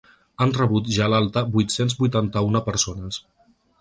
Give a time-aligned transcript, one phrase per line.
[0.45, 3.21] Han rebut ja l’alta vuit-cents vuitanta-una persones.